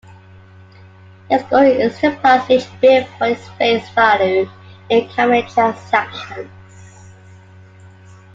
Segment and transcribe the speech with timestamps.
[1.29, 4.49] His goal is to pass each bill for its face value
[4.89, 6.49] in common transactions.